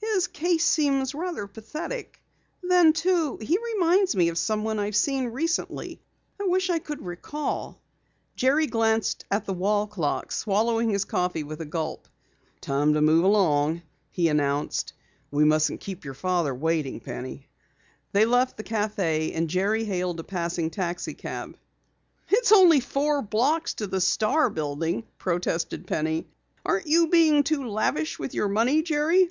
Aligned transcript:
"His 0.00 0.26
case 0.26 0.64
seems 0.64 1.14
rather 1.14 1.46
pathetic. 1.46 2.20
Then, 2.62 2.92
too, 2.94 3.36
he 3.40 3.58
reminds 3.74 4.16
me 4.16 4.30
of 4.30 4.38
someone 4.38 4.78
I've 4.80 4.96
seen 4.96 5.26
recently. 5.28 6.00
I 6.40 6.44
wish 6.44 6.70
I 6.70 6.78
could 6.78 7.04
recall" 7.04 7.80
Jerry 8.36 8.66
glanced 8.66 9.26
at 9.30 9.44
the 9.44 9.52
wall 9.52 9.86
clock, 9.86 10.32
swallowing 10.32 10.90
his 10.90 11.04
coffee 11.04 11.42
with 11.44 11.60
a 11.60 11.64
gulp. 11.66 12.08
"Time 12.62 12.94
to 12.94 13.02
move 13.02 13.24
along," 13.24 13.82
he 14.10 14.26
announced. 14.28 14.94
"We 15.30 15.44
mustn't 15.44 15.80
keep 15.82 16.04
your 16.04 16.14
father 16.14 16.54
waiting, 16.54 16.98
Penny." 16.98 17.46
They 18.12 18.24
left 18.24 18.56
the 18.56 18.64
café 18.64 19.36
and 19.36 19.50
Jerry 19.50 19.84
hailed 19.84 20.18
a 20.18 20.24
passing 20.24 20.70
taxicab. 20.70 21.56
"It's 22.30 22.52
only 22.52 22.80
four 22.80 23.22
blocks 23.22 23.74
to 23.74 23.86
the 23.86 24.00
Star 24.00 24.50
building," 24.50 25.04
protested 25.18 25.86
Penny. 25.86 26.26
"Aren't 26.64 26.86
you 26.88 27.06
being 27.08 27.44
too 27.44 27.68
lavish 27.68 28.18
with 28.18 28.34
your 28.34 28.48
money, 28.48 28.82
Jerry?" 28.82 29.30